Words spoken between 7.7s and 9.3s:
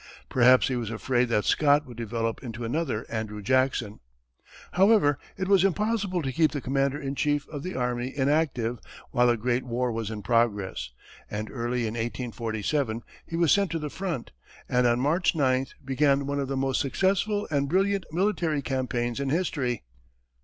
army inactive while